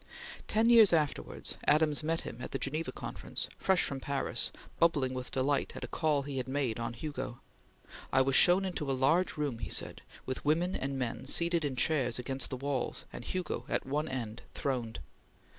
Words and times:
Ten 0.47 0.71
years 0.71 0.93
afterwards 0.93 1.57
Adams 1.67 2.01
met 2.01 2.21
him 2.21 2.41
at 2.41 2.49
the 2.53 2.57
Geneva 2.57 2.91
Conference, 2.91 3.47
fresh 3.59 3.83
from 3.83 3.99
Paris, 3.99 4.51
bubbling 4.79 5.13
with 5.13 5.29
delight 5.29 5.73
at 5.75 5.83
a 5.83 5.87
call 5.87 6.23
he 6.23 6.37
had 6.37 6.47
made 6.49 6.79
on 6.79 6.93
Hugo: 6.93 7.39
"I 8.11 8.23
was 8.23 8.35
shown 8.35 8.65
into 8.65 8.89
a 8.89 8.93
large 8.97 9.37
room," 9.37 9.59
he 9.59 9.69
said, 9.69 10.01
"with 10.25 10.43
women 10.43 10.75
and 10.75 10.97
men 10.97 11.27
seated 11.27 11.63
in 11.63 11.75
chairs 11.75 12.17
against 12.17 12.49
the 12.49 12.57
walls, 12.57 13.05
and 13.13 13.23
Hugo 13.23 13.65
at 13.69 13.85
one 13.85 14.07
end 14.09 14.41
throned. 14.55 15.01